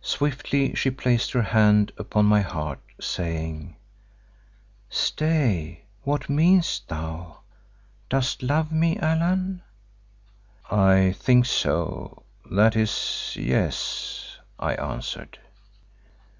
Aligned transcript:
Swiftly 0.00 0.74
she 0.74 0.90
placed 0.90 1.30
her 1.30 1.42
hand 1.42 1.92
upon 1.96 2.26
my 2.26 2.40
heart, 2.40 2.80
saying, 3.00 3.76
"Stay! 4.90 5.84
What 6.02 6.28
meanest 6.28 6.88
thou? 6.88 7.42
Dost 8.08 8.42
love 8.42 8.72
me, 8.72 8.96
Allan?" 8.96 9.62
"I 10.68 11.12
think 11.12 11.46
so—that 11.46 12.74
is—yes," 12.74 14.36
I 14.58 14.74
answered. 14.74 15.38